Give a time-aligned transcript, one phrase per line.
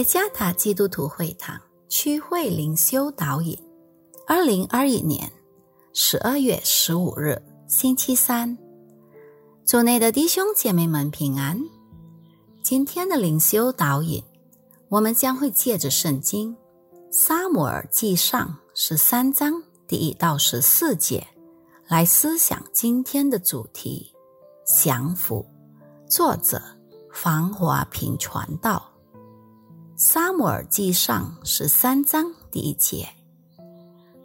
[0.00, 1.60] 耶加达基督徒会堂
[1.90, 3.54] 区会灵修导引，
[4.26, 5.30] 二零二一年
[5.92, 8.56] 十二月十五日星期三，
[9.66, 11.60] 主内的弟兄姐妹们平安。
[12.62, 14.24] 今天的灵修导引，
[14.88, 16.54] 我们将会借着圣经
[17.10, 21.26] 《撒母耳记上》十三章第一到十四节
[21.88, 24.10] 来思想今天的主题：
[24.64, 25.44] 降服。
[26.08, 26.58] 作者
[27.12, 28.89] 黄华平传道。
[30.02, 33.06] 撒母耳记上十三章第一节：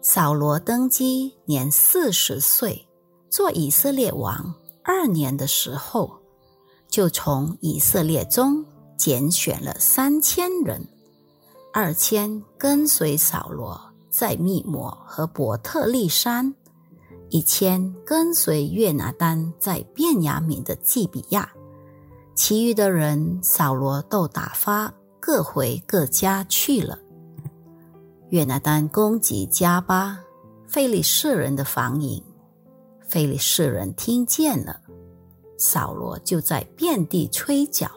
[0.00, 2.86] 扫罗登基年四十岁，
[3.28, 4.54] 做以色列王。
[4.84, 6.12] 二年的时候，
[6.88, 8.64] 就从以色列中
[8.96, 10.86] 拣选了三千人，
[11.72, 16.54] 二千跟随扫罗在密摩和伯特利山，
[17.30, 21.50] 一千跟随约拿丹在便雅悯的基比亚，
[22.36, 24.94] 其余的人扫罗都打发。
[25.26, 26.98] 各回各家去了。
[28.28, 30.20] 约拿丹攻击加巴，
[30.66, 32.22] 费利士人的防营，
[33.08, 34.78] 费利士人听见了，
[35.56, 37.90] 扫罗就在遍地吹角，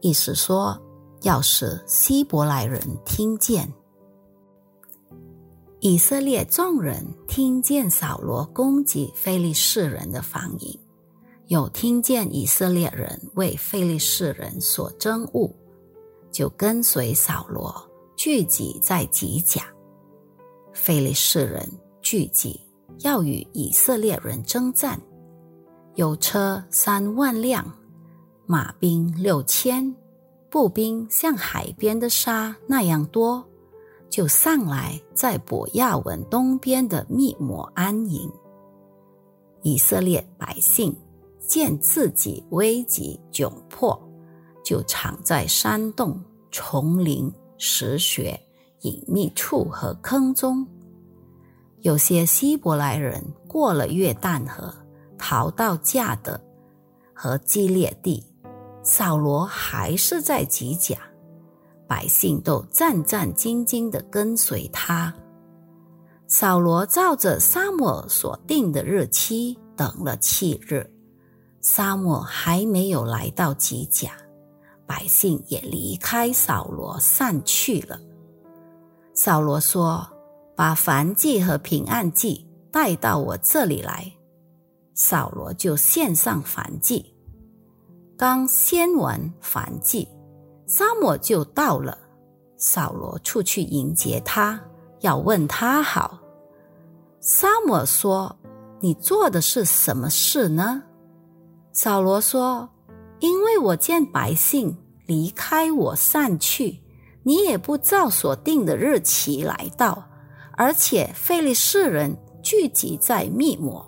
[0.00, 0.76] 意思说，
[1.22, 3.72] 要是希伯来人听见，
[5.78, 10.76] 以色列众人听见扫罗攻击费利士人的防营，
[11.46, 15.54] 有听见以色列人为费利士人所憎恶。
[16.30, 17.74] 就跟随扫罗
[18.16, 19.62] 聚集在吉甲，
[20.72, 21.68] 非利士人
[22.00, 22.60] 聚集
[23.00, 25.00] 要与以色列人征战，
[25.94, 27.64] 有车三万辆，
[28.46, 29.94] 马兵六千，
[30.50, 33.44] 步兵像海边的沙那样多，
[34.08, 38.30] 就上来在伯亚文东边的密摩安营。
[39.62, 40.96] 以色列百姓
[41.40, 44.07] 见自己危急窘迫。
[44.68, 48.38] 就藏在山洞、丛林、石穴、
[48.82, 50.66] 隐秘处和坑中。
[51.80, 54.70] 有些希伯来人过了约旦河，
[55.16, 56.38] 逃到迦德
[57.14, 58.22] 和基列地，
[58.82, 60.98] 扫罗还是在吉甲，
[61.86, 65.10] 百姓都战战兢兢地跟随他。
[66.26, 70.86] 扫罗照着沙漠所定的日期等了七日，
[71.62, 74.12] 沙漠还没有来到吉甲。
[74.88, 78.00] 百姓也离开扫罗散去了。
[79.12, 80.08] 扫罗说
[80.56, 84.10] ：“把燔祭和平安祭带到我这里来。”
[84.96, 87.14] 扫罗就献上燔祭。
[88.16, 90.08] 刚献完燔祭，
[90.66, 91.96] 沙漠就到了。
[92.56, 94.60] 扫罗出去迎接他，
[95.00, 96.18] 要问他好。
[97.20, 98.34] 沙漠说
[98.80, 100.82] ：“你做的是什么事呢？”
[101.74, 102.68] 扫罗说。
[103.20, 106.80] 因为我见百姓离开我散去，
[107.22, 110.04] 你也不照所定的日期来到，
[110.52, 113.84] 而且费利士人聚集在密摩，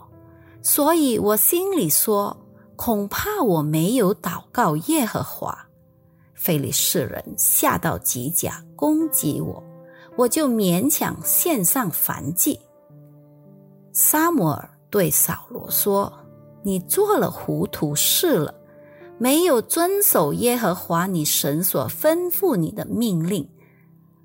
[0.62, 2.36] 所以我心里说，
[2.76, 5.66] 恐怕我没有祷告耶和华，
[6.34, 9.62] 费利士人下到吉甲攻击我，
[10.16, 12.58] 我就勉强献上燔祭。
[13.92, 16.12] 沙摩尔对扫罗说
[16.62, 18.54] ：“你做了糊涂事了。”
[19.22, 23.46] 没有遵守耶和华你神所吩咐你的命令，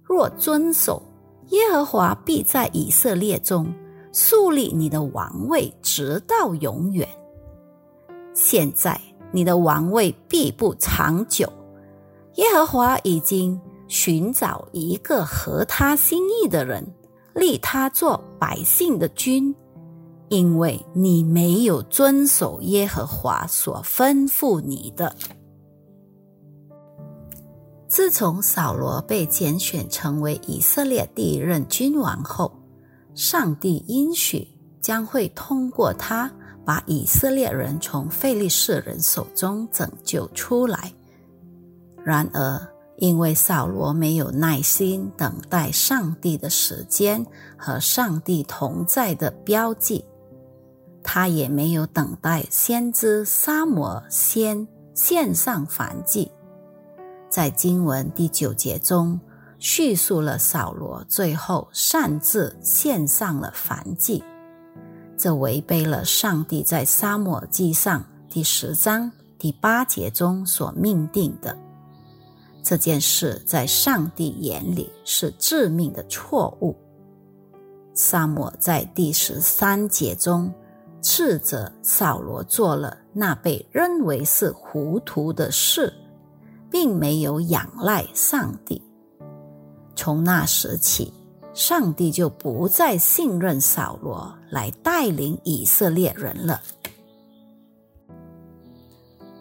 [0.06, 1.04] 若遵守，
[1.50, 3.68] 耶和华必在以色列中
[4.14, 7.06] 树立你的王位，直到永远。
[8.34, 8.98] 现在
[9.34, 11.46] 你的王位必不长久，
[12.36, 16.88] 耶和华已经寻找一个合他心意的人，
[17.34, 19.54] 立他做百姓的君。
[20.30, 25.16] 因为你没有遵守耶和华所吩咐你的。
[27.88, 32.52] 自从扫罗被拣选成为以色列第一任君王后，
[33.14, 34.48] 上帝应许
[34.82, 36.30] 将会通过他
[36.66, 40.92] 把以色列人从费利士人手中拯救出来。
[42.04, 42.60] 然而，
[42.98, 50.04] 因为扫罗没有耐心等待上帝的时间和上帝同在的标记。
[51.08, 56.32] 他也没有等待先知沙摩先献上燔祭，
[57.30, 59.18] 在经文第九节中
[59.60, 64.24] 叙述了扫罗最后擅自献上了燔祭，
[65.16, 71.56] 这违背了上帝在沙漠记上第十章第八节中所命定的。
[72.64, 76.76] 这件事在上帝眼里是致命的错误。
[77.94, 80.52] 沙漠在第十三节中。
[81.08, 85.94] 斥责扫罗做了那被认为是糊涂的事，
[86.72, 88.82] 并没有仰赖上帝。
[89.96, 91.14] 从那时起，
[91.54, 96.60] 上帝就不再信任扫罗来带领以色列人了。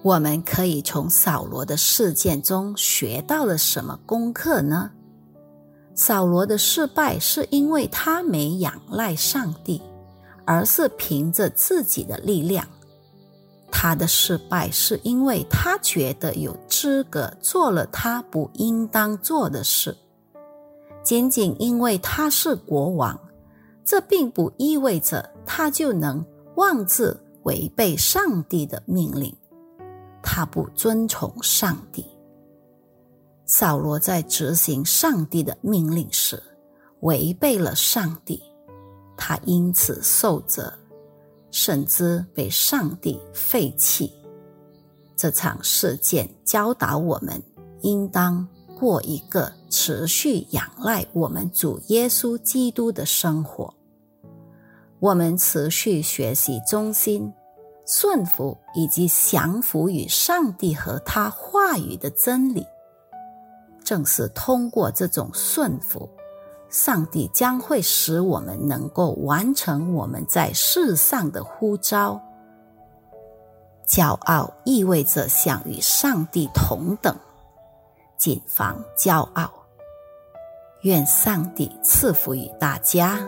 [0.02, 4.90] 我们可以从扫罗的事件中学到了什么功课呢？
[5.94, 9.80] 扫罗的失败是因为他没仰赖上帝，
[10.44, 12.66] 而是凭着自己的力量。
[13.70, 19.96] 他的失败是因为他觉得有资格做了他不应当做的事。
[21.02, 23.18] 仅仅因为他是国王，
[23.84, 26.24] 这并不意味着他就能
[26.54, 29.34] 妄自违背上帝的命令。
[30.22, 32.06] 他不遵从上帝。
[33.44, 36.42] 扫罗在执行上帝的命令时，
[37.00, 38.42] 违背了上帝，
[39.16, 40.72] 他因此受责，
[41.50, 44.12] 甚至被上帝废弃。
[45.16, 47.42] 这场事件教导我们，
[47.80, 48.46] 应当
[48.78, 53.72] 过一个持续仰赖我们主耶稣基督的生活。
[54.98, 57.32] 我们持续学习忠心。
[57.86, 62.66] 顺服以及降服于上帝和他话语的真理，
[63.84, 66.08] 正是通过这种顺服，
[66.74, 72.20] 上帝将会使我们能够完成我们在世上的呼召。
[73.86, 77.16] 骄傲意味着想与上帝同等，
[78.18, 79.48] 谨防骄傲。
[80.80, 83.20] 愿上帝赐福于大家。